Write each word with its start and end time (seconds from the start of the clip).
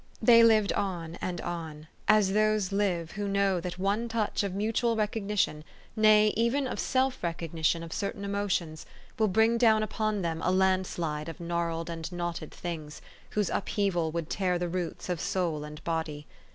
They 0.19 0.41
lived 0.41 0.73
on 0.73 1.13
and 1.21 1.39
on, 1.41 1.87
as 2.07 2.33
those 2.33 2.71
live 2.71 3.11
who 3.11 3.27
know 3.27 3.59
that 3.59 3.77
one 3.77 4.09
touch 4.09 4.41
of 4.41 4.55
mutual 4.55 4.95
recognition, 4.95 5.63
nay, 5.95 6.33
even 6.35 6.65
of 6.65 6.79
self 6.79 7.21
recognition 7.21 7.83
of 7.83 7.93
certain 7.93 8.25
emotions, 8.25 8.87
will 9.19 9.27
bring 9.27 9.59
down 9.59 9.83
upon 9.83 10.23
them 10.23 10.41
a 10.43 10.49
land 10.49 10.87
slide 10.87 11.29
of 11.29 11.39
gnarled 11.39 11.87
and 11.87 12.11
knotted 12.11 12.49
things, 12.49 13.03
whose 13.37 13.51
upheaval 13.51 14.11
would 14.11 14.27
tear 14.27 14.57
the 14.57 14.67
roots 14.69 15.07
of 15.07 15.21
soul 15.21 15.63
and 15.63 15.83
body. 15.83 16.25